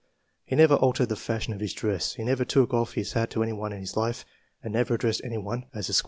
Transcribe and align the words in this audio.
He 0.45 0.55
never 0.55 0.73
altered 0.73 1.09
the 1.09 1.15
fashion 1.15 1.53
of 1.53 1.59
his 1.59 1.73
dress; 1.73 2.15
he 2.15 2.23
never 2.23 2.43
took 2.43 2.71
oflF 2.71 2.93
his 2.93 3.13
hat 3.13 3.29
to 3.29 3.43
anyone 3.43 3.71
in 3.71 3.81
his 3.81 3.95
life, 3.95 4.25
and 4.63 4.73
never 4.73 4.95
addressed 4.95 5.21
anyone 5.23 5.67
as 5.75 5.89
Esq." 5.91 5.99